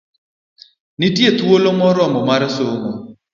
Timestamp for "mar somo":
2.29-2.91